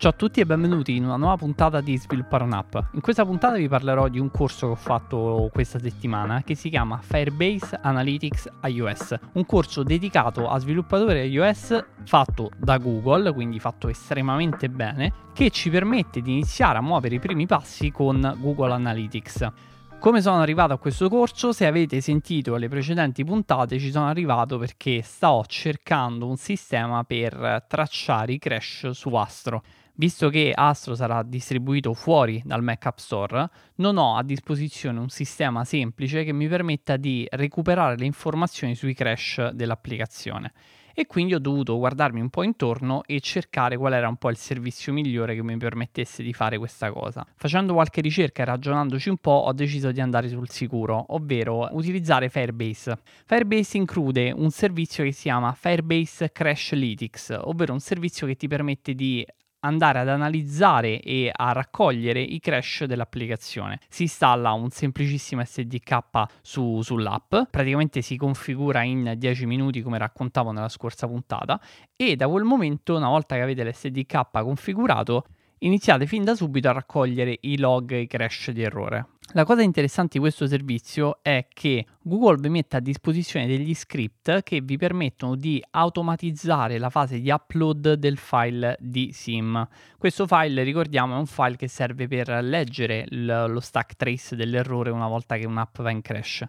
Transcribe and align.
Ciao 0.00 0.12
a 0.12 0.14
tutti 0.14 0.38
e 0.38 0.46
benvenuti 0.46 0.94
in 0.94 1.02
una 1.02 1.16
nuova 1.16 1.36
puntata 1.36 1.80
di 1.80 1.98
Sviluppare 1.98 2.44
un'app. 2.44 2.76
In 2.92 3.00
questa 3.00 3.24
puntata 3.24 3.56
vi 3.56 3.66
parlerò 3.66 4.06
di 4.06 4.20
un 4.20 4.30
corso 4.30 4.66
che 4.66 4.72
ho 4.72 4.76
fatto 4.76 5.50
questa 5.52 5.80
settimana 5.80 6.44
che 6.44 6.54
si 6.54 6.70
chiama 6.70 7.00
Firebase 7.02 7.80
Analytics 7.82 8.48
iOS, 8.66 9.18
un 9.32 9.44
corso 9.44 9.82
dedicato 9.82 10.48
a 10.48 10.56
sviluppatori 10.60 11.22
iOS 11.22 11.84
fatto 12.04 12.50
da 12.56 12.78
Google, 12.78 13.32
quindi 13.32 13.58
fatto 13.58 13.88
estremamente 13.88 14.68
bene, 14.68 15.12
che 15.32 15.50
ci 15.50 15.68
permette 15.68 16.22
di 16.22 16.30
iniziare 16.30 16.78
a 16.78 16.80
muovere 16.80 17.16
i 17.16 17.18
primi 17.18 17.46
passi 17.46 17.90
con 17.90 18.36
Google 18.38 18.74
Analytics. 18.74 19.52
Come 19.98 20.22
sono 20.22 20.40
arrivato 20.40 20.72
a 20.72 20.78
questo 20.78 21.08
corso? 21.08 21.50
Se 21.50 21.66
avete 21.66 22.00
sentito 22.00 22.54
le 22.54 22.68
precedenti 22.68 23.24
puntate, 23.24 23.80
ci 23.80 23.90
sono 23.90 24.06
arrivato 24.06 24.56
perché 24.56 25.02
sto 25.02 25.44
cercando 25.48 26.28
un 26.28 26.36
sistema 26.36 27.02
per 27.02 27.64
tracciare 27.66 28.34
i 28.34 28.38
crash 28.38 28.90
su 28.90 29.12
Astro. 29.16 29.60
Visto 30.00 30.28
che 30.28 30.52
Astro 30.54 30.94
sarà 30.94 31.24
distribuito 31.24 31.92
fuori 31.92 32.40
dal 32.44 32.62
Mac 32.62 32.86
App 32.86 32.98
Store, 32.98 33.50
non 33.78 33.96
ho 33.96 34.16
a 34.16 34.22
disposizione 34.22 35.00
un 35.00 35.08
sistema 35.08 35.64
semplice 35.64 36.22
che 36.22 36.32
mi 36.32 36.46
permetta 36.46 36.96
di 36.96 37.26
recuperare 37.28 37.96
le 37.96 38.04
informazioni 38.04 38.76
sui 38.76 38.94
crash 38.94 39.50
dell'applicazione. 39.50 40.52
E 40.94 41.06
quindi 41.06 41.34
ho 41.34 41.40
dovuto 41.40 41.76
guardarmi 41.78 42.20
un 42.20 42.30
po' 42.30 42.44
intorno 42.44 43.02
e 43.06 43.18
cercare 43.18 43.76
qual 43.76 43.92
era 43.92 44.08
un 44.08 44.16
po' 44.16 44.30
il 44.30 44.36
servizio 44.36 44.92
migliore 44.92 45.34
che 45.34 45.42
mi 45.42 45.56
permettesse 45.56 46.22
di 46.22 46.32
fare 46.32 46.58
questa 46.58 46.92
cosa. 46.92 47.26
Facendo 47.34 47.72
qualche 47.72 48.00
ricerca 48.00 48.42
e 48.42 48.44
ragionandoci 48.44 49.08
un 49.08 49.16
po', 49.16 49.30
ho 49.46 49.52
deciso 49.52 49.90
di 49.90 50.00
andare 50.00 50.28
sul 50.28 50.48
sicuro, 50.48 51.06
ovvero 51.08 51.68
utilizzare 51.72 52.28
Firebase. 52.28 52.98
Firebase 53.26 53.76
include 53.76 54.30
un 54.30 54.50
servizio 54.50 55.02
che 55.02 55.10
si 55.10 55.22
chiama 55.22 55.52
Firebase 55.52 56.30
Crash 56.30 56.72
Lytics, 56.72 57.36
ovvero 57.42 57.72
un 57.72 57.80
servizio 57.80 58.28
che 58.28 58.36
ti 58.36 58.46
permette 58.46 58.94
di 58.94 59.26
andare 59.60 59.98
ad 59.98 60.08
analizzare 60.08 61.00
e 61.00 61.30
a 61.34 61.52
raccogliere 61.52 62.20
i 62.20 62.38
crash 62.40 62.84
dell'applicazione. 62.84 63.80
Si 63.88 64.02
installa 64.02 64.52
un 64.52 64.70
semplicissimo 64.70 65.44
SDK 65.44 65.98
su, 66.42 66.80
sull'app, 66.82 67.34
praticamente 67.50 68.02
si 68.02 68.16
configura 68.16 68.82
in 68.82 69.14
10 69.16 69.46
minuti 69.46 69.82
come 69.82 69.98
raccontavo 69.98 70.52
nella 70.52 70.68
scorsa 70.68 71.06
puntata 71.06 71.60
e 71.96 72.16
da 72.16 72.28
quel 72.28 72.44
momento, 72.44 72.96
una 72.96 73.08
volta 73.08 73.34
che 73.34 73.42
avete 73.42 73.64
l'SDK 73.64 74.30
configurato, 74.30 75.24
iniziate 75.60 76.06
fin 76.06 76.24
da 76.24 76.34
subito 76.34 76.68
a 76.68 76.72
raccogliere 76.72 77.38
i 77.42 77.58
log 77.58 77.92
e 77.92 78.00
i 78.00 78.06
crash 78.06 78.50
di 78.50 78.62
errore. 78.62 79.06
La 79.32 79.44
cosa 79.44 79.60
interessante 79.60 80.12
di 80.14 80.20
questo 80.20 80.46
servizio 80.46 81.18
è 81.20 81.48
che 81.52 81.84
Google 82.00 82.38
vi 82.40 82.48
mette 82.48 82.78
a 82.78 82.80
disposizione 82.80 83.46
degli 83.46 83.74
script 83.74 84.42
che 84.42 84.62
vi 84.62 84.78
permettono 84.78 85.34
di 85.34 85.62
automatizzare 85.72 86.78
la 86.78 86.88
fase 86.88 87.20
di 87.20 87.28
upload 87.28 87.92
del 87.94 88.16
file 88.16 88.78
di 88.80 89.12
SIM. 89.12 89.68
Questo 89.98 90.26
file, 90.26 90.62
ricordiamo, 90.62 91.14
è 91.14 91.18
un 91.18 91.26
file 91.26 91.56
che 91.56 91.68
serve 91.68 92.08
per 92.08 92.42
leggere 92.42 93.04
lo 93.10 93.60
stack 93.60 93.96
trace 93.96 94.34
dell'errore 94.34 94.88
una 94.88 95.08
volta 95.08 95.36
che 95.36 95.44
un'app 95.44 95.82
va 95.82 95.90
in 95.90 96.00
crash. 96.00 96.46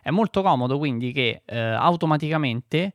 È 0.00 0.10
molto 0.10 0.42
comodo 0.42 0.78
quindi 0.78 1.10
che 1.10 1.42
eh, 1.44 1.58
automaticamente 1.58 2.92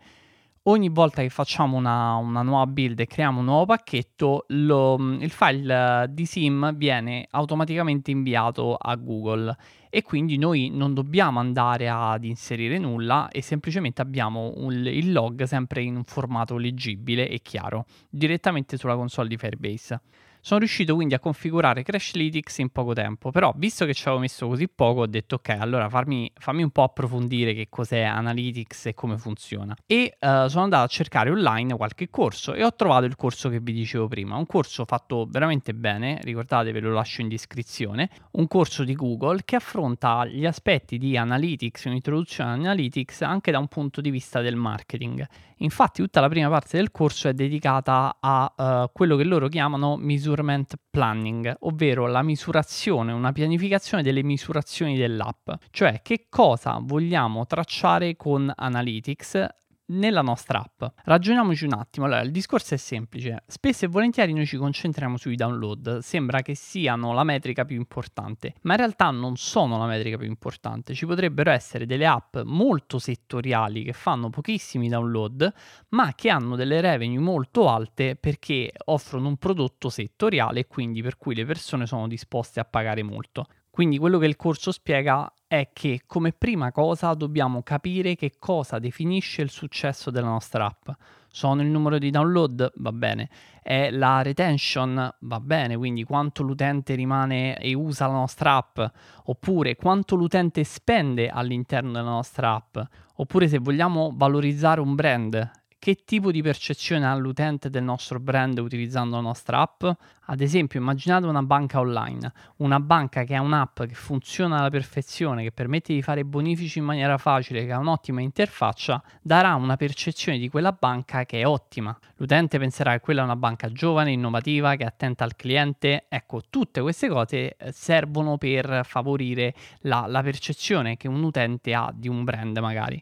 ogni 0.70 0.90
volta 0.90 1.22
che 1.22 1.30
facciamo 1.30 1.78
una, 1.78 2.16
una, 2.16 2.42
nuova 2.42 2.68
build 2.68 3.00
e 3.00 3.08
creiamo 3.08 3.40
un 3.40 3.46
nuovo 3.46 3.66
pacchetto, 3.66 4.46
lo, 4.50 4.96
il 5.20 5.30
file 5.30 6.08
di 6.10 6.26
SIM 6.26 6.76
viene 6.76 7.28
automaticamente 7.32 8.12
inviato 8.12 8.76
a 8.76 8.96
Google 8.96 9.56
e 9.90 10.02
quindi 10.02 10.38
noi 10.38 10.70
non 10.70 10.94
dobbiamo 10.94 11.40
andare 11.40 11.90
ad 11.90 12.24
inserire 12.26 12.78
nulla 12.78 13.30
e 13.30 13.42
semplicemente 13.42 14.02
abbiamo 14.02 14.54
un, 14.58 14.74
il 14.74 15.12
log 15.12 15.44
sempre 15.44 15.82
in 15.82 15.96
un 15.96 16.04
formato 16.04 16.58
leggibile 16.58 17.30
e 17.30 17.42
chiaro 17.42 17.86
direttamente 18.10 18.78
sulla 18.78 18.96
console 18.96 19.30
di 19.30 19.38
Firebase. 19.38 20.02
Sono 20.48 20.62
riuscito 20.62 20.96
quindi 20.96 21.14
a 21.14 21.20
configurare 21.20 21.84
Crashlytics 21.84 22.60
in 22.60 22.70
poco 22.70 22.94
tempo, 22.94 23.32
però 23.32 23.54
visto 23.58 23.86
che 23.86 23.94
ci 23.94 24.04
avevo 24.04 24.22
messo 24.22 24.48
così 24.48 24.70
poco 24.70 25.02
ho 25.02 25.06
detto 25.06 25.36
ok, 25.36 25.50
allora 25.50 25.90
farmi, 25.90 26.32
fammi 26.34 26.64
un 26.64 26.70
po' 26.70 26.84
approfondire 26.84 27.54
che 27.54 27.68
cos'è 27.70 28.04
Analytics 28.04 28.86
e 28.86 28.94
come 28.94 29.18
funziona. 29.18 29.76
E 29.86 30.16
uh, 30.18 30.48
sono 30.48 30.64
andato 30.64 30.86
a 30.86 30.88
cercare 30.88 31.32
online 31.32 31.76
qualche 31.76 32.10
corso 32.10 32.54
e 32.54 32.64
ho 32.64 32.74
trovato 32.74 33.04
il 33.04 33.18
corso 33.18 33.50
che 33.50 33.60
vi 33.60 33.74
dicevo 33.74 34.08
prima, 34.08 34.38
un 34.38 34.46
corso 34.46 34.86
fatto 34.86 35.28
veramente 35.30 35.74
bene, 35.74 36.18
ricordate 36.24 36.72
ve 36.72 36.80
lo 36.80 36.94
lascio 36.94 37.20
in 37.20 37.28
descrizione, 37.28 38.10
un 38.32 38.48
corso 38.48 38.86
di 38.86 38.96
Google 38.96 39.42
che 39.44 39.58
affronta 39.58 40.26
gli 40.26 40.46
aspetti 40.46 40.98
di 40.98 41.18
Analytics, 41.18 41.84
un'introduzione 41.84 42.52
a 42.52 42.54
Analytics 42.54 43.22
anche 43.24 43.52
da 43.52 43.60
un 43.60 43.68
punto 43.68 44.00
di 44.00 44.12
vista 44.12 44.40
del 44.40 44.56
marketing. 44.56 45.28
Infatti 45.58 46.02
tutta 46.02 46.22
la 46.22 46.30
prima 46.30 46.50
parte 46.50 46.78
del 46.78 46.92
corso 46.92 47.28
è 47.28 47.34
dedicata 47.34 48.18
a 48.20 48.54
uh, 48.56 48.92
quello 48.94 49.16
che 49.16 49.24
loro 49.24 49.48
chiamano 49.48 49.98
measurement 50.38 50.76
planning, 50.90 51.56
ovvero 51.60 52.08
la 52.08 52.22
misurazione, 52.22 53.12
una 53.12 53.32
pianificazione 53.32 54.04
delle 54.04 54.24
misurazioni 54.24 54.96
dell'app, 54.96 55.50
cioè 55.72 56.02
che 56.02 56.28
cosa 56.30 56.80
vogliamo 56.82 57.46
tracciare 57.46 58.16
con 58.16 58.52
Analytics 58.56 59.48
nella 59.88 60.22
nostra 60.22 60.60
app. 60.60 60.84
Ragioniamoci 61.04 61.66
un 61.66 61.74
attimo. 61.74 62.06
Allora, 62.06 62.22
il 62.22 62.32
discorso 62.32 62.74
è 62.74 62.78
semplice. 62.78 63.44
Spesso 63.48 63.86
e 63.86 63.88
volentieri 63.88 64.34
noi 64.34 64.46
ci 64.46 64.58
concentriamo 64.58 65.18
sui 65.18 65.36
download. 65.36 66.00
Sembra 66.00 66.42
che 66.42 66.56
siano 66.56 67.14
la 67.14 67.24
metrica 67.24 67.66
più 67.66 67.76
importante, 67.76 68.56
ma 68.64 68.74
in 68.74 68.80
realtà 68.80 69.10
non 69.12 69.38
sono 69.38 69.78
la 69.78 69.86
metrica 69.86 70.18
più 70.18 70.28
importante. 70.28 70.94
Ci 70.94 71.06
potrebbero 71.06 71.52
essere 71.52 71.86
delle 71.86 72.06
app 72.06 72.38
molto 72.44 73.00
settoriali 73.00 73.84
che 73.84 73.94
fanno 73.94 74.30
pochissimi 74.30 74.90
download, 74.90 75.54
ma 75.90 76.14
che 76.16 76.30
hanno 76.30 76.56
delle 76.56 76.82
revenue 76.82 77.20
molto 77.20 77.70
alte 77.70 78.16
perché 78.16 78.72
offrono 78.86 79.28
un 79.28 79.38
prodotto 79.38 79.90
settoriale 79.90 80.62
e 80.62 80.68
quindi 80.68 81.02
per 81.02 81.18
cui 81.18 81.36
le 81.36 81.46
persone 81.46 81.86
sono 81.86 82.08
disposte 82.08 82.60
a 82.60 82.66
pagare 82.66 83.04
molto. 83.04 83.46
Quindi 83.70 84.00
quello 84.00 84.18
che 84.18 84.26
il 84.26 84.36
corso 84.36 84.72
spiega 84.72 85.32
è 85.48 85.70
che 85.72 86.02
come 86.06 86.34
prima 86.34 86.72
cosa 86.72 87.14
dobbiamo 87.14 87.64
capire 87.64 88.16
che 88.16 88.34
cosa 88.38 88.80
definisce 88.80 89.42
il 89.42 89.50
successo 89.50 90.12
della 90.12 90.28
nostra 90.28 90.66
app. 90.66 90.90
Sono 91.30 91.62
il 91.62 91.68
numero 91.68 91.98
di 91.98 92.10
download? 92.10 92.74
Va 92.76 92.92
bene. 92.92 93.30
È 93.62 93.90
la 93.92 94.22
retention? 94.22 95.16
Va 95.20 95.40
bene, 95.40 95.78
quindi 95.78 96.04
quanto 96.04 96.44
l'utente 96.44 96.96
rimane 96.96 97.58
e 97.58 97.74
usa 97.74 98.08
la 98.08 98.14
nostra 98.14 98.56
app, 98.56 98.80
oppure 99.26 99.76
quanto 99.76 100.16
l'utente 100.16 100.64
spende 100.64 101.30
all'interno 101.30 101.92
della 101.92 102.10
nostra 102.10 102.54
app, 102.54 102.78
oppure 103.16 103.48
se 103.48 103.60
vogliamo 103.60 104.12
valorizzare 104.16 104.82
un 104.82 104.96
brand, 104.96 105.52
che 105.80 106.04
tipo 106.06 106.32
di 106.32 106.42
percezione 106.42 107.06
ha 107.08 107.16
l'utente 107.16 107.70
del 107.70 107.84
nostro 107.84 108.20
brand 108.20 108.58
utilizzando 108.58 109.16
la 109.16 109.22
nostra 109.22 109.62
app? 109.62 109.84
Ad 110.30 110.42
esempio, 110.42 110.80
immaginate 110.80 111.26
una 111.28 111.44
banca 111.44 111.80
online, 111.80 112.32
una 112.58 112.80
banca 112.80 113.24
che 113.24 113.36
ha 113.36 113.42
un'app 113.42 113.84
che 113.84 113.94
funziona 113.94 114.58
alla 114.58 114.70
perfezione, 114.70 115.44
che 115.44 115.52
permette 115.52 115.94
di 115.94 116.02
fare 116.02 116.26
bonifici 116.26 116.80
in 116.80 116.86
maniera 116.86 117.18
facile, 117.18 117.66
che 117.66 117.72
ha 117.72 117.78
un'ottima 117.78 118.22
interfaccia, 118.22 119.02
darà 119.22 119.56
una 119.56 119.78
percezione 119.78 120.38
di 120.38 120.50
quella 120.50 120.72
banca 120.72 121.26
che 121.26 121.42
è 121.42 121.48
ottima. 121.48 121.98
L'utente 122.16 122.58
penserà 122.58 122.94
che 122.94 123.00
quella 123.00 123.22
è 123.22 123.24
una 123.24 123.36
banca 123.36 123.72
giovane, 123.72 124.12
innovativa, 124.12 124.76
che 124.76 124.84
è 124.84 124.88
attenta 124.88 125.24
al 125.24 125.36
cliente. 125.36 126.06
Ecco, 126.10 126.42
tutte 126.50 126.82
queste 126.82 127.08
cose 127.08 127.56
eh, 127.56 127.72
servono 127.72 128.38
per 128.38 128.82
favorire 128.84 129.54
la, 129.82 130.06
la 130.08 130.22
percezione 130.24 130.98
che 130.98 131.08
un 131.08 131.24
utente 131.24 131.74
ha 131.74 131.92
di 131.94 132.10
un 132.10 132.24
brand 132.24 132.58
magari. 132.58 133.02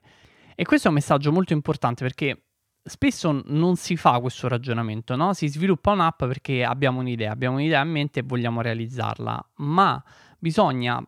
E 0.57 0.63
questo 0.63 0.87
è 0.87 0.89
un 0.89 0.95
messaggio 0.95 1.33
molto 1.33 1.51
importante 1.51 2.03
perché 2.03 2.44
spesso 2.87 3.41
non 3.45 3.75
si 3.75 3.97
fa 3.97 4.19
questo 4.19 4.47
ragionamento, 4.47 5.15
no? 5.15 5.33
Si 5.33 5.47
sviluppa 5.47 5.91
un'app 5.91 6.23
perché 6.25 6.63
abbiamo 6.63 6.99
un'idea, 6.99 7.31
abbiamo 7.31 7.55
un'idea 7.55 7.81
in 7.81 7.89
mente 7.89 8.19
e 8.19 8.23
vogliamo 8.23 8.61
realizzarla, 8.61 9.51
ma 9.55 10.01
bisogna, 10.37 11.03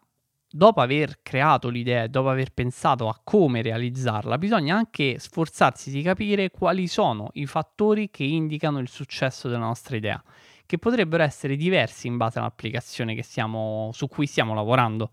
dopo 0.49 0.81
aver 0.81 1.19
creato 1.21 1.69
l'idea 1.69 2.03
e 2.03 2.09
dopo 2.09 2.29
aver 2.29 2.51
pensato 2.51 3.07
a 3.07 3.21
come 3.23 3.61
realizzarla, 3.61 4.39
bisogna 4.39 4.75
anche 4.75 5.19
sforzarsi 5.19 5.91
di 5.91 6.01
capire 6.01 6.49
quali 6.49 6.87
sono 6.87 7.29
i 7.33 7.45
fattori 7.45 8.09
che 8.09 8.23
indicano 8.23 8.79
il 8.79 8.89
successo 8.89 9.47
della 9.47 9.59
nostra 9.65 9.95
idea, 9.95 10.21
che 10.65 10.79
potrebbero 10.79 11.21
essere 11.23 11.55
diversi 11.55 12.07
in 12.07 12.17
base 12.17 12.39
all'applicazione 12.39 13.13
stiamo, 13.21 13.91
su 13.93 14.07
cui 14.07 14.25
stiamo 14.25 14.55
lavorando. 14.55 15.11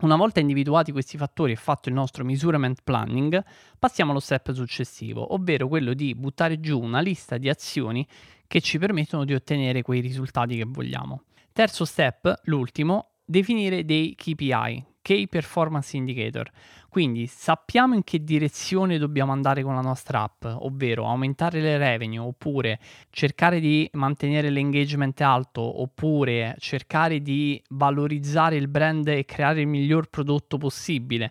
Una 0.00 0.16
volta 0.16 0.40
individuati 0.40 0.92
questi 0.92 1.18
fattori 1.18 1.52
e 1.52 1.56
fatto 1.56 1.90
il 1.90 1.94
nostro 1.94 2.24
measurement 2.24 2.80
planning, 2.82 3.44
passiamo 3.78 4.12
allo 4.12 4.20
step 4.20 4.52
successivo, 4.52 5.34
ovvero 5.34 5.68
quello 5.68 5.92
di 5.92 6.14
buttare 6.14 6.58
giù 6.58 6.80
una 6.80 7.00
lista 7.00 7.36
di 7.36 7.50
azioni 7.50 8.06
che 8.46 8.62
ci 8.62 8.78
permettono 8.78 9.26
di 9.26 9.34
ottenere 9.34 9.82
quei 9.82 10.00
risultati 10.00 10.56
che 10.56 10.64
vogliamo. 10.66 11.24
Terzo 11.52 11.84
step, 11.84 12.40
l'ultimo, 12.44 13.16
definire 13.26 13.84
dei 13.84 14.14
KPI, 14.14 14.86
Key 15.02 15.28
Performance 15.28 15.96
Indicator. 15.96 16.50
Quindi 16.88 17.26
sappiamo 17.26 17.94
in 17.94 18.02
che 18.02 18.24
direzione 18.24 18.98
dobbiamo 18.98 19.32
andare 19.32 19.62
con 19.62 19.74
la 19.74 19.80
nostra 19.80 20.22
app, 20.22 20.44
ovvero 20.44 21.06
aumentare 21.06 21.60
le 21.60 21.78
revenue, 21.78 22.18
oppure 22.18 22.80
cercare 23.10 23.60
di 23.60 23.88
mantenere 23.92 24.50
l'engagement 24.50 25.20
alto, 25.20 25.80
oppure 25.80 26.56
cercare 26.58 27.20
di 27.20 27.62
valorizzare 27.70 28.56
il 28.56 28.66
brand 28.66 29.06
e 29.06 29.24
creare 29.24 29.60
il 29.60 29.68
miglior 29.68 30.08
prodotto 30.08 30.58
possibile 30.58 31.30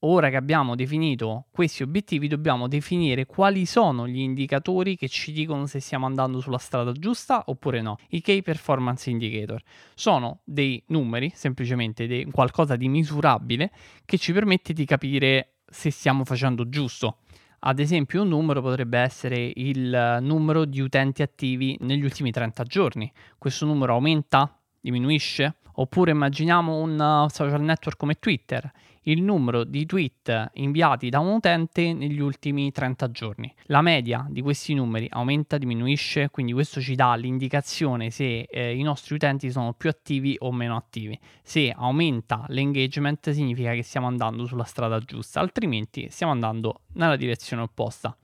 ora 0.00 0.30
che 0.30 0.36
abbiamo 0.36 0.74
definito 0.76 1.46
questi 1.50 1.82
obiettivi, 1.82 2.28
dobbiamo 2.28 2.68
definire 2.68 3.26
quali 3.26 3.66
sono 3.66 4.06
gli 4.06 4.20
indicatori 4.20 4.96
che 4.96 5.08
ci 5.08 5.32
dicono 5.32 5.66
se 5.66 5.80
stiamo 5.80 6.06
andando 6.06 6.40
sulla 6.40 6.58
strada 6.58 6.92
giusta 6.92 7.44
oppure 7.46 7.80
no. 7.80 7.96
I 8.10 8.20
Key 8.20 8.42
Performance 8.42 9.10
Indicator 9.10 9.60
sono 9.94 10.40
dei 10.44 10.82
numeri, 10.88 11.32
semplicemente 11.34 12.06
dei, 12.06 12.24
qualcosa 12.30 12.76
di 12.76 12.88
misurabile 12.88 13.72
che 14.04 14.18
ci 14.18 14.32
permette 14.32 14.72
di 14.72 14.84
capire 14.84 15.54
se 15.66 15.90
stiamo 15.90 16.24
facendo 16.24 16.68
giusto. 16.68 17.18
Ad 17.60 17.80
esempio, 17.80 18.22
un 18.22 18.28
numero 18.28 18.62
potrebbe 18.62 18.98
essere 19.00 19.50
il 19.56 20.18
numero 20.20 20.64
di 20.64 20.80
utenti 20.80 21.22
attivi 21.22 21.76
negli 21.80 22.04
ultimi 22.04 22.30
30 22.30 22.62
giorni. 22.62 23.10
Questo 23.36 23.66
numero 23.66 23.94
aumenta? 23.94 24.56
Diminuisce? 24.80 25.56
Oppure 25.72 26.12
immaginiamo 26.12 26.76
un 26.76 26.98
uh, 26.98 27.28
social 27.28 27.60
network 27.60 27.96
come 27.96 28.14
Twitter 28.14 28.70
il 29.10 29.22
numero 29.22 29.64
di 29.64 29.86
tweet 29.86 30.50
inviati 30.54 31.08
da 31.08 31.18
un 31.18 31.28
utente 31.28 31.92
negli 31.92 32.20
ultimi 32.20 32.70
30 32.70 33.10
giorni. 33.10 33.52
La 33.64 33.80
media 33.80 34.26
di 34.28 34.42
questi 34.42 34.74
numeri 34.74 35.06
aumenta, 35.10 35.56
diminuisce, 35.58 36.28
quindi 36.30 36.52
questo 36.52 36.80
ci 36.80 36.94
dà 36.94 37.14
l'indicazione 37.14 38.10
se 38.10 38.42
eh, 38.42 38.76
i 38.76 38.82
nostri 38.82 39.14
utenti 39.14 39.50
sono 39.50 39.72
più 39.72 39.88
attivi 39.88 40.36
o 40.40 40.52
meno 40.52 40.76
attivi. 40.76 41.18
Se 41.42 41.70
aumenta 41.74 42.44
l'engagement 42.48 43.30
significa 43.30 43.72
che 43.72 43.82
stiamo 43.82 44.06
andando 44.06 44.44
sulla 44.44 44.64
strada 44.64 44.98
giusta, 45.00 45.40
altrimenti 45.40 46.08
stiamo 46.10 46.32
andando 46.32 46.82
nella 46.94 47.16
direzione 47.16 47.62
opposta. 47.62 48.16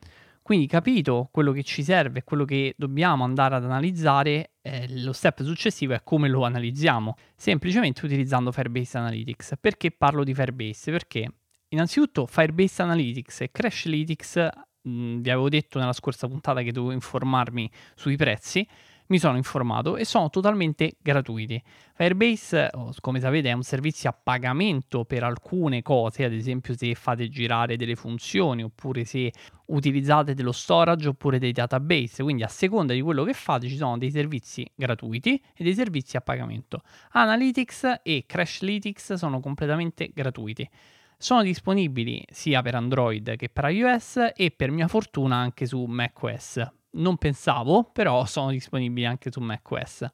Quindi 0.42 0.66
capito 0.66 1.30
quello 1.32 1.52
che 1.52 1.62
ci 1.62 1.82
serve, 1.82 2.22
quello 2.22 2.44
che 2.44 2.74
dobbiamo 2.76 3.24
andare 3.24 3.54
ad 3.54 3.64
analizzare, 3.64 4.50
eh, 4.66 4.86
lo 5.02 5.12
step 5.12 5.42
successivo 5.42 5.92
è 5.92 6.02
come 6.02 6.26
lo 6.26 6.44
analizziamo, 6.44 7.16
semplicemente 7.36 8.06
utilizzando 8.06 8.50
Firebase 8.50 8.96
Analytics. 8.96 9.54
Perché 9.60 9.90
parlo 9.90 10.24
di 10.24 10.32
Firebase? 10.32 10.90
Perché 10.90 11.30
innanzitutto 11.68 12.24
Firebase 12.24 12.80
Analytics 12.80 13.42
e 13.42 13.50
Crashlytics, 13.50 14.48
mh, 14.80 15.18
vi 15.18 15.30
avevo 15.30 15.50
detto 15.50 15.78
nella 15.78 15.92
scorsa 15.92 16.28
puntata 16.28 16.62
che 16.62 16.72
dovevo 16.72 16.92
informarmi 16.92 17.70
sui 17.94 18.16
prezzi, 18.16 18.66
mi 19.08 19.18
sono 19.18 19.36
informato 19.36 19.96
e 19.96 20.04
sono 20.04 20.30
totalmente 20.30 20.96
gratuiti. 21.00 21.62
Firebase, 21.94 22.70
come 23.00 23.20
sapete, 23.20 23.50
è 23.50 23.52
un 23.52 23.62
servizio 23.62 24.08
a 24.10 24.12
pagamento 24.12 25.04
per 25.04 25.22
alcune 25.22 25.82
cose, 25.82 26.24
ad 26.24 26.32
esempio 26.32 26.76
se 26.76 26.94
fate 26.94 27.28
girare 27.28 27.76
delle 27.76 27.96
funzioni 27.96 28.62
oppure 28.62 29.04
se 29.04 29.32
utilizzate 29.66 30.34
dello 30.34 30.52
storage 30.52 31.08
oppure 31.08 31.38
dei 31.38 31.52
database, 31.52 32.22
quindi 32.22 32.42
a 32.42 32.48
seconda 32.48 32.92
di 32.92 33.00
quello 33.00 33.24
che 33.24 33.32
fate 33.32 33.68
ci 33.68 33.76
sono 33.76 33.98
dei 33.98 34.10
servizi 34.10 34.68
gratuiti 34.74 35.40
e 35.54 35.62
dei 35.64 35.74
servizi 35.74 36.16
a 36.16 36.20
pagamento. 36.20 36.82
Analytics 37.10 38.00
e 38.02 38.24
Crashlytics 38.26 39.14
sono 39.14 39.40
completamente 39.40 40.10
gratuiti. 40.12 40.68
Sono 41.16 41.42
disponibili 41.42 42.24
sia 42.28 42.60
per 42.60 42.74
Android 42.74 43.36
che 43.36 43.48
per 43.48 43.70
iOS 43.70 44.32
e 44.34 44.50
per 44.50 44.70
mia 44.70 44.88
fortuna 44.88 45.36
anche 45.36 45.64
su 45.64 45.82
macOS 45.84 46.82
non 46.94 47.16
pensavo, 47.16 47.84
però 47.84 48.24
sono 48.24 48.50
disponibili 48.50 49.06
anche 49.06 49.30
su 49.30 49.40
macOS. 49.40 50.10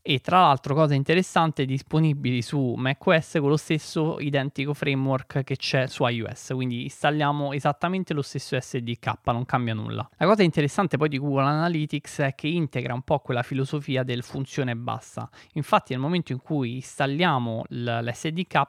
E 0.00 0.20
tra 0.20 0.40
l'altro, 0.40 0.74
cosa 0.74 0.94
interessante, 0.94 1.66
disponibili 1.66 2.40
su 2.40 2.72
macOS 2.78 3.36
con 3.40 3.50
lo 3.50 3.58
stesso 3.58 4.18
identico 4.20 4.72
framework 4.72 5.42
che 5.42 5.56
c'è 5.56 5.86
su 5.86 6.06
iOS, 6.06 6.52
quindi 6.54 6.84
installiamo 6.84 7.52
esattamente 7.52 8.14
lo 8.14 8.22
stesso 8.22 8.58
SDK, 8.58 9.16
non 9.24 9.44
cambia 9.44 9.74
nulla. 9.74 10.08
La 10.16 10.24
cosa 10.24 10.42
interessante 10.42 10.96
poi 10.96 11.10
di 11.10 11.18
Google 11.18 11.42
Analytics 11.42 12.20
è 12.20 12.34
che 12.34 12.46
integra 12.46 12.94
un 12.94 13.02
po' 13.02 13.18
quella 13.18 13.42
filosofia 13.42 14.02
del 14.02 14.22
funzione 14.22 14.74
bassa. 14.74 15.28
Infatti, 15.54 15.92
nel 15.92 16.00
momento 16.00 16.32
in 16.32 16.40
cui 16.40 16.76
installiamo 16.76 17.64
l'SDK, 17.68 18.62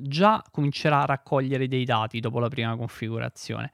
già 0.00 0.42
comincerà 0.50 1.02
a 1.02 1.04
raccogliere 1.04 1.68
dei 1.68 1.84
dati 1.84 2.20
dopo 2.20 2.38
la 2.38 2.48
prima 2.48 2.74
configurazione 2.74 3.70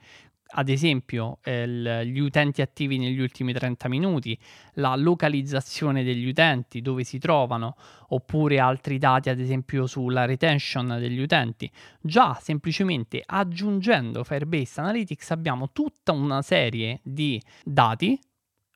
ad 0.49 0.69
esempio 0.69 1.39
eh, 1.43 2.07
gli 2.07 2.19
utenti 2.19 2.63
attivi 2.63 2.99
negli 2.99 3.21
ultimi 3.21 3.53
30 3.53 3.89
minuti, 3.89 4.39
la 4.75 4.95
localizzazione 4.95 6.05
degli 6.05 6.29
utenti, 6.29 6.81
dove 6.81 7.05
si 7.05 7.19
trovano, 7.19 7.77
oppure 8.09 8.59
altri 8.59 8.99
dati, 8.99 9.29
ad 9.29 9.41
esempio 9.41 9.87
sulla 9.87 10.25
retention 10.25 10.97
degli 10.99 11.21
utenti. 11.21 11.71
Già 12.01 12.39
semplicemente 12.41 13.23
aggiungendo 13.25 14.23
Firebase 14.25 14.81
Analytics 14.81 15.31
abbiamo 15.33 15.71
tutta 15.73 16.13
una 16.13 16.43
serie 16.43 17.01
di 17.03 17.41
dati 17.65 18.19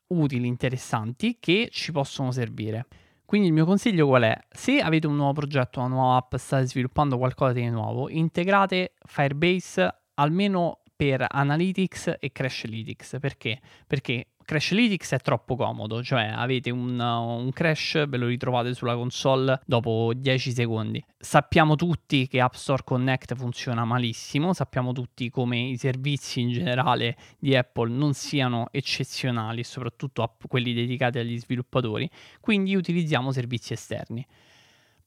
utili, 0.07 0.47
interessanti, 0.47 1.37
che 1.39 1.69
ci 1.71 1.91
possono 1.91 2.31
servire. 2.31 2.85
Quindi 3.25 3.47
il 3.47 3.53
mio 3.53 3.65
consiglio 3.65 4.07
qual 4.07 4.23
è? 4.23 4.37
Se 4.49 4.81
avete 4.81 5.07
un 5.07 5.15
nuovo 5.15 5.31
progetto, 5.31 5.79
una 5.79 5.87
nuova 5.87 6.17
app, 6.17 6.35
state 6.35 6.65
sviluppando 6.65 7.17
qualcosa 7.17 7.53
di 7.53 7.69
nuovo, 7.69 8.09
integrate 8.09 8.93
Firebase 9.05 10.01
almeno 10.15 10.80
per 11.01 11.25
Analytics 11.27 12.17
e 12.19 12.31
Crashlytics. 12.31 13.17
Perché? 13.19 13.59
Perché 13.87 14.27
Crashlytics 14.45 15.13
è 15.13 15.17
troppo 15.17 15.55
comodo, 15.55 16.03
cioè 16.03 16.25
avete 16.25 16.69
un, 16.69 16.99
un, 16.99 17.51
crash, 17.51 18.07
ve 18.07 18.17
lo 18.17 18.27
ritrovate 18.27 18.75
sulla 18.75 18.93
console 18.93 19.59
dopo 19.65 20.13
10 20.15 20.51
secondi. 20.51 21.03
Sappiamo 21.17 21.75
tutti 21.75 22.27
che 22.27 22.39
App 22.39 22.53
Store 22.53 22.83
Connect 22.85 23.33
funziona 23.33 23.83
malissimo, 23.83 24.53
sappiamo 24.53 24.91
tutti 24.91 25.31
come 25.31 25.59
i 25.59 25.77
servizi 25.77 26.41
in 26.41 26.51
generale 26.51 27.17
di 27.39 27.55
Apple 27.55 27.89
non 27.89 28.13
siano 28.13 28.67
eccezionali, 28.69 29.63
soprattutto 29.63 30.35
quelli 30.47 30.71
dedicati 30.71 31.17
agli 31.17 31.39
sviluppatori, 31.39 32.07
quindi 32.39 32.75
utilizziamo 32.75 33.31
servizi 33.31 33.73
esterni. 33.73 34.23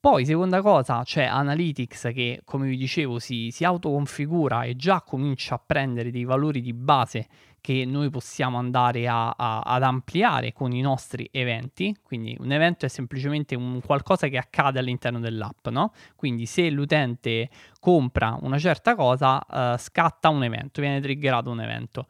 Poi, 0.05 0.23
seconda 0.23 0.61
cosa, 0.61 1.01
c'è 1.03 1.23
Analytics 1.23 2.11
che, 2.13 2.41
come 2.45 2.67
vi 2.67 2.77
dicevo, 2.77 3.17
si, 3.17 3.49
si 3.49 3.63
autoconfigura 3.63 4.61
e 4.61 4.75
già 4.75 5.01
comincia 5.01 5.55
a 5.55 5.61
prendere 5.65 6.11
dei 6.11 6.25
valori 6.25 6.61
di 6.61 6.73
base 6.73 7.25
che 7.59 7.85
noi 7.85 8.11
possiamo 8.11 8.59
andare 8.59 9.07
a, 9.07 9.31
a, 9.31 9.61
ad 9.61 9.81
ampliare 9.81 10.53
con 10.53 10.73
i 10.73 10.81
nostri 10.81 11.27
eventi. 11.31 11.97
Quindi 12.03 12.37
un 12.39 12.51
evento 12.51 12.85
è 12.85 12.87
semplicemente 12.87 13.55
un 13.55 13.81
qualcosa 13.83 14.27
che 14.27 14.37
accade 14.37 14.77
all'interno 14.77 15.19
dell'app, 15.19 15.69
no? 15.69 15.91
Quindi 16.15 16.45
se 16.45 16.69
l'utente 16.69 17.49
compra 17.79 18.37
una 18.41 18.59
certa 18.59 18.93
cosa, 18.93 19.43
uh, 19.43 19.75
scatta 19.75 20.29
un 20.29 20.43
evento, 20.43 20.81
viene 20.81 21.01
triggerato 21.01 21.49
un 21.49 21.61
evento 21.61 22.05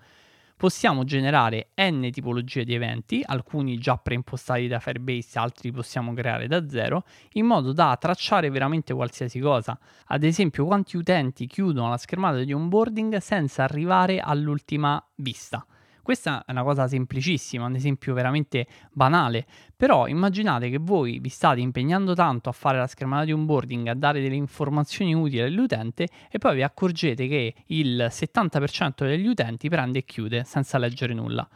possiamo 0.58 1.04
generare 1.04 1.70
n 1.76 2.10
tipologie 2.12 2.64
di 2.64 2.74
eventi, 2.74 3.22
alcuni 3.26 3.78
già 3.78 3.98
preimpostati 3.98 4.68
da 4.68 4.80
Firebase, 4.80 5.38
altri 5.40 5.72
possiamo 5.72 6.14
creare 6.14 6.48
da 6.48 6.68
zero, 6.68 7.04
in 7.34 7.46
modo 7.46 7.74
da 7.74 7.98
tracciare 8.00 8.50
veramente 8.50 8.94
qualsiasi 8.94 9.40
cosa. 9.40 9.78
Ad 10.08 10.24
esempio, 10.24 10.66
quanti 10.66 10.98
utenti 10.98 11.48
chiudono 11.48 11.90
la 11.90 11.98
schermata 11.98 12.44
di 12.44 12.54
onboarding 12.54 13.18
senza 13.18 13.64
arrivare 13.64 14.20
all'ultima 14.20 15.04
vista. 15.16 15.66
Questa 16.06 16.46
è 16.46 16.52
una 16.52 16.62
cosa 16.62 16.88
semplicissima, 16.88 17.66
un 17.66 17.74
esempio 17.74 18.14
veramente 18.14 18.68
banale, 18.92 19.44
però 19.76 20.08
immaginate 20.08 20.70
che 20.70 20.78
voi 20.80 21.18
vi 21.18 21.30
state 21.30 21.62
impegnando 21.62 22.14
tanto 22.14 22.48
a 22.48 22.52
fare 22.52 22.78
la 22.78 22.86
schermata 22.86 23.26
di 23.26 23.32
onboarding, 23.32 23.88
a 23.88 23.96
dare 23.96 24.22
delle 24.22 24.36
informazioni 24.36 25.16
utili 25.16 25.42
all'utente 25.42 26.08
e 26.30 26.38
poi 26.38 26.58
vi 26.58 26.62
accorgete 26.62 27.28
che 27.28 27.56
il 27.66 28.06
70% 28.08 28.98
degli 28.98 29.26
utenti 29.26 29.68
prende 29.68 29.98
e 29.98 30.06
chiude 30.06 30.44
senza 30.44 30.78
leggere 30.78 31.16
nulla. 31.16 31.50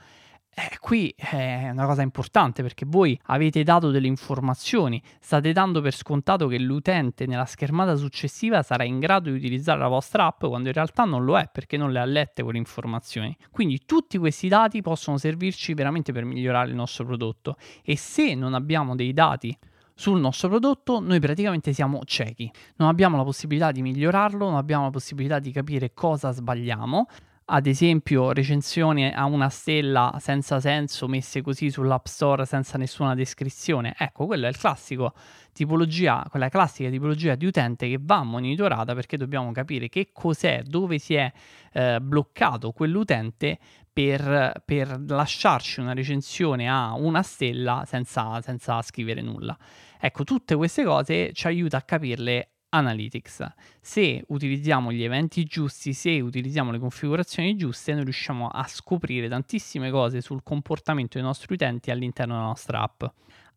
Eh, 0.60 0.78
qui 0.82 1.14
è 1.16 1.70
una 1.72 1.86
cosa 1.86 2.02
importante 2.02 2.62
perché 2.62 2.84
voi 2.86 3.18
avete 3.28 3.64
dato 3.64 3.92
delle 3.92 4.08
informazioni, 4.08 5.02
state 5.22 5.54
dando 5.54 5.80
per 5.80 5.96
scontato 5.96 6.48
che 6.48 6.60
l'utente 6.60 7.26
nella 7.26 7.46
schermata 7.46 7.96
successiva 7.96 8.62
sarà 8.62 8.84
in 8.84 9.00
grado 9.00 9.30
di 9.30 9.38
utilizzare 9.38 9.80
la 9.80 9.88
vostra 9.88 10.26
app 10.26 10.44
quando 10.46 10.68
in 10.68 10.74
realtà 10.74 11.06
non 11.06 11.24
lo 11.24 11.38
è 11.38 11.50
perché 11.50 11.78
non 11.78 11.94
le 11.94 12.00
ha 12.00 12.06
lette 12.06 12.44
quelle 12.44 12.58
informazioni. 12.58 13.34
Quindi 13.52 13.84
tutti 13.86 14.18
questi 14.18 14.50
dati 14.50 14.82
possono 14.82 15.18
servirci 15.18 15.74
veramente 15.74 16.12
per 16.12 16.26
migliorare 16.26 16.68
il 16.68 16.76
nostro 16.76 17.06
prodotto. 17.06 17.56
E 17.82 17.96
se 17.96 18.36
non 18.36 18.54
abbiamo 18.54 18.98
dei 18.98 19.14
dati 19.14 19.58
sul 19.94 20.20
nostro 20.20 20.50
prodotto 20.50 21.00
noi 21.00 21.22
praticamente 21.22 21.72
siamo 21.72 22.02
ciechi, 22.04 22.52
non 22.76 22.90
abbiamo 22.90 23.16
la 23.16 23.24
possibilità 23.24 23.72
di 23.72 23.82
migliorarlo, 23.82 24.50
non 24.50 24.58
abbiamo 24.58 24.84
la 24.84 24.90
possibilità 24.90 25.40
di 25.40 25.52
capire 25.52 25.94
cosa 25.94 26.32
sbagliamo, 26.32 27.06
ad 27.52 27.66
esempio 27.66 28.32
recensioni 28.32 29.12
a 29.12 29.26
una 29.26 29.50
stella 29.50 30.16
senza 30.20 30.60
senso 30.60 31.08
messe 31.08 31.42
così 31.42 31.72
sull'App 31.72 32.06
Store 32.06 32.46
senza 32.46 32.78
nessuna 32.78 33.16
descrizione. 33.16 33.96
Ecco, 33.98 34.28
quello 34.28 34.46
è 34.46 34.50
il 34.50 34.58
classico 34.58 35.14
tipologia, 35.52 36.26
quella 36.30 36.50
classica 36.50 36.90
tipologia 36.90 37.34
di 37.34 37.48
utente 37.48 37.90
che 37.90 37.98
va 38.00 38.22
monitorata 38.24 38.94
perché 38.94 39.18
dobbiamo 39.18 39.52
capire 39.52 39.90
che 39.90 40.10
cos'è, 40.14 40.62
dove 40.64 41.00
si 41.00 41.16
è 41.16 41.32
eh, 41.74 42.00
bloccato 42.00 42.72
quell'utente 42.72 43.58
per, 43.92 44.62
per, 44.64 45.04
lasciarci 45.08 45.80
una 45.80 45.94
recensione 45.94 46.70
a 46.70 46.94
una 46.94 47.24
stella 47.24 47.84
senza, 47.88 48.42
senza 48.42 48.80
scrivere 48.84 49.22
nulla. 49.22 49.58
Ecco, 50.00 50.24
tutte 50.24 50.56
queste 50.56 50.84
cose 50.84 51.34
ci 51.34 51.48
aiuta 51.48 51.78
a 51.78 51.82
capirle 51.82 52.52
Analytics. 52.70 53.46
Se 53.82 54.24
utilizziamo 54.28 54.92
gli 54.92 55.04
eventi 55.04 55.44
giusti, 55.46 55.94
se 55.94 56.20
utilizziamo 56.20 56.72
le 56.72 56.80
configurazioni 56.80 57.56
giuste, 57.56 57.94
noi 57.94 58.04
riusciamo 58.04 58.48
a 58.48 58.66
scoprire 58.68 59.28
tantissime 59.28 59.90
cose 59.90 60.22
sul 60.22 60.44
comportamento 60.44 61.18
dei 61.18 61.26
nostri 61.26 61.54
utenti 61.54 61.90
all'interno 61.92 62.36
della 62.36 62.46
nostra 62.46 62.82
app. 62.82 63.04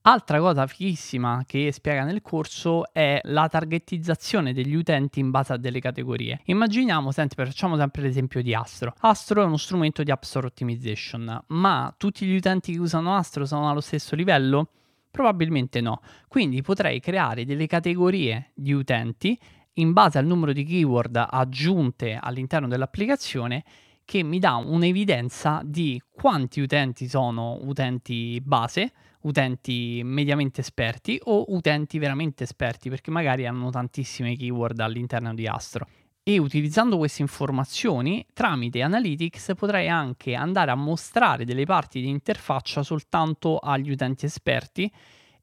Altra 0.04 0.40
cosa 0.40 0.66
fighissima 0.66 1.44
che 1.46 1.70
spiega 1.70 2.02
nel 2.02 2.22
corso 2.22 2.92
è 2.92 3.20
la 3.24 3.48
targetizzazione 3.48 4.52
degli 4.52 4.74
utenti 4.74 5.20
in 5.20 5.30
base 5.30 5.52
a 5.52 5.56
delle 5.56 5.78
categorie. 5.78 6.40
Immaginiamo, 6.46 7.12
sempre, 7.12 7.46
facciamo 7.46 7.76
sempre 7.76 8.02
l'esempio 8.02 8.42
di 8.42 8.52
Astro. 8.52 8.94
Astro 8.98 9.42
è 9.42 9.44
uno 9.44 9.56
strumento 9.56 10.02
di 10.02 10.10
App 10.10 10.24
Store 10.24 10.48
Optimization, 10.48 11.44
ma 11.48 11.94
tutti 11.96 12.26
gli 12.26 12.34
utenti 12.34 12.72
che 12.72 12.80
usano 12.80 13.14
Astro 13.14 13.46
sono 13.46 13.70
allo 13.70 13.80
stesso 13.80 14.16
livello? 14.16 14.70
Probabilmente 15.12 15.82
no. 15.82 16.00
Quindi 16.26 16.62
potrei 16.62 16.98
creare 16.98 17.44
delle 17.44 17.66
categorie 17.66 18.50
di 18.54 18.72
utenti 18.72 19.38
in 19.74 19.92
base 19.92 20.18
al 20.18 20.26
numero 20.26 20.52
di 20.52 20.64
keyword 20.64 21.26
aggiunte 21.30 22.18
all'interno 22.20 22.66
dell'applicazione 22.66 23.62
che 24.04 24.22
mi 24.22 24.38
dà 24.38 24.54
un'evidenza 24.54 25.60
di 25.64 26.00
quanti 26.10 26.60
utenti 26.60 27.08
sono 27.08 27.58
utenti 27.62 28.40
base, 28.42 28.92
utenti 29.20 30.00
mediamente 30.02 30.62
esperti 30.62 31.20
o 31.24 31.44
utenti 31.48 31.98
veramente 31.98 32.44
esperti, 32.44 32.88
perché 32.88 33.10
magari 33.10 33.46
hanno 33.46 33.68
tantissime 33.68 34.34
keyword 34.34 34.80
all'interno 34.80 35.34
di 35.34 35.46
Astro. 35.46 35.86
E 36.24 36.38
utilizzando 36.38 36.98
queste 36.98 37.20
informazioni, 37.22 38.24
tramite 38.32 38.80
Analytics 38.80 39.54
potrei 39.56 39.88
anche 39.88 40.34
andare 40.34 40.70
a 40.70 40.76
mostrare 40.76 41.44
delle 41.44 41.64
parti 41.64 42.00
di 42.00 42.08
interfaccia 42.08 42.84
soltanto 42.84 43.58
agli 43.58 43.90
utenti 43.90 44.26
esperti 44.26 44.88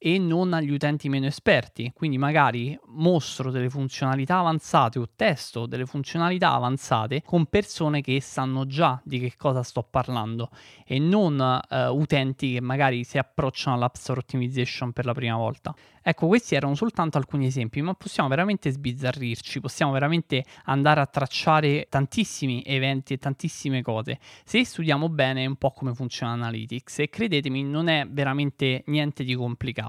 e 0.01 0.17
non 0.17 0.53
agli 0.53 0.71
utenti 0.71 1.09
meno 1.09 1.25
esperti. 1.25 1.91
Quindi 1.93 2.17
magari 2.17 2.79
mostro 2.85 3.51
delle 3.51 3.69
funzionalità 3.69 4.39
avanzate 4.39 4.97
o 4.97 5.09
testo 5.15 5.65
delle 5.65 5.85
funzionalità 5.85 6.53
avanzate 6.53 7.21
con 7.23 7.45
persone 7.45 8.01
che 8.01 8.21
sanno 8.21 8.65
già 8.65 8.99
di 9.03 9.19
che 9.19 9.33
cosa 9.35 9.61
sto 9.61 9.83
parlando 9.83 10.49
e 10.85 10.97
non 10.99 11.37
uh, 11.37 11.75
utenti 11.89 12.53
che 12.53 12.61
magari 12.61 13.03
si 13.03 13.17
approcciano 13.17 13.75
all'App 13.75 13.95
Store 13.95 14.19
Optimization 14.21 14.93
per 14.93 15.05
la 15.05 15.13
prima 15.13 15.35
volta. 15.35 15.75
Ecco, 16.01 16.27
questi 16.27 16.55
erano 16.55 16.75
soltanto 16.75 17.17
alcuni 17.17 17.45
esempi, 17.45 17.81
ma 17.81 17.93
possiamo 17.93 18.29
veramente 18.29 18.71
sbizzarrirci, 18.71 19.59
possiamo 19.59 19.91
veramente 19.91 20.43
andare 20.63 21.01
a 21.01 21.05
tracciare 21.05 21.87
tantissimi 21.89 22.63
eventi 22.65 23.13
e 23.13 23.17
tantissime 23.17 23.81
cose. 23.81 24.17
Se 24.43 24.63
studiamo 24.63 25.09
bene 25.09 25.45
un 25.45 25.57
po' 25.57 25.71
come 25.71 25.93
funziona 25.93 26.31
Analytics 26.33 26.99
e 26.99 27.09
credetemi 27.09 27.63
non 27.63 27.89
è 27.89 28.07
veramente 28.09 28.83
niente 28.87 29.23
di 29.23 29.35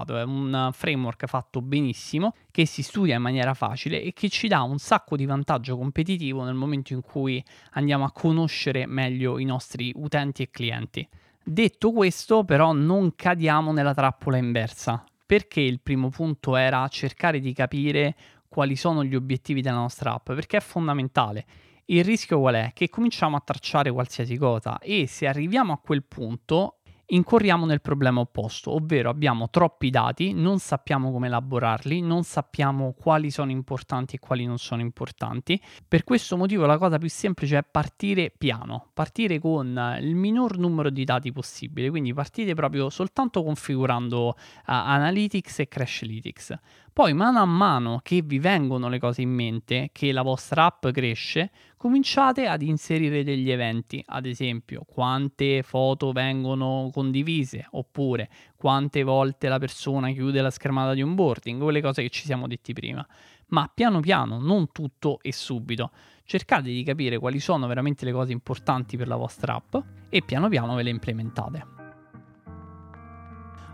complicato, 0.01 0.17
è 0.17 0.23
un 0.23 0.69
framework 0.73 1.25
fatto 1.27 1.61
benissimo 1.61 2.33
che 2.51 2.65
si 2.65 2.83
studia 2.83 3.15
in 3.15 3.21
maniera 3.21 3.53
facile 3.53 4.01
e 4.01 4.13
che 4.13 4.29
ci 4.29 4.47
dà 4.47 4.61
un 4.61 4.77
sacco 4.77 5.15
di 5.15 5.25
vantaggio 5.25 5.77
competitivo 5.77 6.43
nel 6.43 6.55
momento 6.55 6.93
in 6.93 7.01
cui 7.01 7.43
andiamo 7.71 8.05
a 8.05 8.11
conoscere 8.11 8.85
meglio 8.85 9.39
i 9.39 9.45
nostri 9.45 9.91
utenti 9.95 10.43
e 10.43 10.49
clienti. 10.49 11.07
Detto 11.43 11.91
questo, 11.91 12.43
però, 12.43 12.71
non 12.71 13.15
cadiamo 13.15 13.71
nella 13.71 13.93
trappola 13.93 14.37
inversa, 14.37 15.03
perché 15.25 15.61
il 15.61 15.79
primo 15.79 16.09
punto 16.09 16.55
era 16.55 16.87
cercare 16.87 17.39
di 17.39 17.53
capire 17.53 18.15
quali 18.47 18.75
sono 18.75 19.03
gli 19.03 19.15
obiettivi 19.15 19.61
della 19.61 19.77
nostra 19.77 20.13
app, 20.13 20.33
perché 20.33 20.57
è 20.57 20.61
fondamentale. 20.61 21.45
Il 21.85 22.03
rischio 22.03 22.39
qual 22.39 22.55
è? 22.55 22.71
Che 22.73 22.89
cominciamo 22.89 23.35
a 23.35 23.41
tracciare 23.43 23.91
qualsiasi 23.91 24.37
cosa 24.37 24.77
e 24.79 25.07
se 25.07 25.27
arriviamo 25.27 25.73
a 25.73 25.79
quel 25.79 26.03
punto 26.03 26.80
incorriamo 27.11 27.65
nel 27.65 27.81
problema 27.81 28.19
opposto, 28.19 28.73
ovvero 28.73 29.09
abbiamo 29.09 29.49
troppi 29.49 29.89
dati, 29.89 30.33
non 30.33 30.59
sappiamo 30.59 31.11
come 31.11 31.27
elaborarli, 31.27 32.01
non 32.01 32.23
sappiamo 32.23 32.93
quali 32.93 33.31
sono 33.31 33.51
importanti 33.51 34.15
e 34.15 34.19
quali 34.19 34.45
non 34.45 34.57
sono 34.57 34.81
importanti. 34.81 35.61
Per 35.87 36.03
questo 36.03 36.37
motivo 36.37 36.65
la 36.65 36.77
cosa 36.77 36.97
più 36.97 37.09
semplice 37.09 37.57
è 37.57 37.63
partire 37.69 38.31
piano, 38.35 38.87
partire 38.93 39.39
con 39.39 39.97
il 39.99 40.15
minor 40.15 40.57
numero 40.57 40.89
di 40.89 41.03
dati 41.03 41.31
possibile, 41.31 41.89
quindi 41.89 42.13
partite 42.13 42.53
proprio 42.53 42.89
soltanto 42.89 43.43
configurando 43.43 44.27
uh, 44.27 44.33
Analytics 44.65 45.59
e 45.59 45.67
Crashlytics. 45.67 46.59
Poi 46.93 47.13
mano 47.13 47.39
a 47.39 47.45
mano 47.45 48.01
che 48.03 48.21
vi 48.21 48.37
vengono 48.37 48.89
le 48.89 48.99
cose 48.99 49.21
in 49.21 49.29
mente, 49.29 49.91
che 49.93 50.11
la 50.11 50.23
vostra 50.23 50.65
app 50.65 50.87
cresce, 50.89 51.49
cominciate 51.77 52.47
ad 52.47 52.61
inserire 52.61 53.23
degli 53.23 53.49
eventi, 53.49 54.03
ad 54.05 54.25
esempio 54.25 54.83
quante 54.85 55.63
foto 55.63 56.11
vengono 56.11 56.89
condivise, 56.91 57.65
oppure 57.71 58.29
quante 58.57 59.03
volte 59.03 59.47
la 59.47 59.57
persona 59.57 60.11
chiude 60.11 60.41
la 60.41 60.51
schermata 60.51 60.93
di 60.93 61.01
onboarding, 61.01 61.61
quelle 61.61 61.81
cose 61.81 62.01
che 62.01 62.09
ci 62.09 62.25
siamo 62.25 62.45
detti 62.45 62.73
prima. 62.73 63.07
Ma 63.47 63.71
piano 63.73 64.01
piano, 64.01 64.37
non 64.39 64.73
tutto 64.73 65.19
e 65.21 65.31
subito. 65.31 65.91
Cercate 66.25 66.69
di 66.69 66.83
capire 66.83 67.17
quali 67.19 67.39
sono 67.39 67.67
veramente 67.67 68.03
le 68.03 68.11
cose 68.11 68.33
importanti 68.33 68.97
per 68.97 69.07
la 69.07 69.15
vostra 69.15 69.55
app 69.55 69.75
e 70.09 70.21
piano 70.23 70.49
piano 70.49 70.75
ve 70.75 70.83
le 70.83 70.89
implementate. 70.89 71.80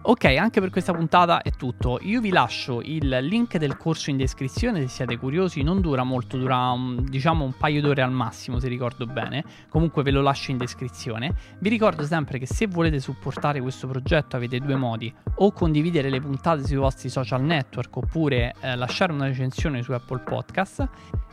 Ok, 0.10 0.24
anche 0.24 0.62
per 0.62 0.70
questa 0.70 0.94
puntata 0.94 1.42
è 1.42 1.52
tutto. 1.52 2.00
Io 2.04 2.22
vi 2.22 2.30
lascio 2.30 2.80
il 2.82 3.10
link 3.24 3.58
del 3.58 3.76
corso 3.76 4.10
in 4.10 4.16
descrizione 4.16 4.80
se 4.80 4.88
siete 4.88 5.18
curiosi. 5.18 5.64
Non 5.64 5.82
dura 5.82 6.04
molto, 6.04 6.38
dura 6.38 6.70
un, 6.70 7.04
diciamo 7.04 7.44
un 7.44 7.52
paio 7.52 7.82
d'ore 7.82 8.02
al 8.02 8.14
massimo, 8.14 8.58
se 8.58 8.70
ricordo 8.70 9.06
bene. 9.06 9.44
Comunque 9.68 10.04
ve 10.04 10.12
lo 10.12 10.22
lascio 10.22 10.52
in 10.52 10.58
descrizione. 10.60 11.36
Vi 11.60 11.68
ricordo 11.68 12.04
sempre 12.04 12.40
che 12.40 12.46
se 12.46 12.68
volete 12.68 13.02
supportare 13.02 13.60
questo 13.60 13.86
progetto 13.86 14.38
avete 14.38 14.60
due 14.60 14.78
modi: 14.78 15.14
o 15.36 15.52
condividere 15.52 16.10
le 16.10 16.22
puntate 16.22 16.66
sui 16.66 16.78
vostri 16.78 17.10
social 17.10 17.44
network 17.44 17.98
oppure 17.98 18.54
eh, 18.62 18.78
lasciare 18.78 19.12
una 19.12 19.26
recensione 19.26 19.82
su 19.82 19.92
Apple 19.92 20.20
Podcast. 20.20 20.88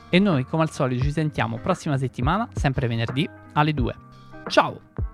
E 0.09 0.19
noi, 0.19 0.45
come 0.47 0.65
al 0.65 0.71
solito, 0.71 1.05
ci 1.05 1.13
sentiamo 1.13 1.59
prossima 1.59 1.97
settimana, 1.97 2.49
sempre 2.53 2.89
venerdì 2.89 3.29
alle 3.53 3.73
2. 3.73 3.95
Ciao! 4.49 5.14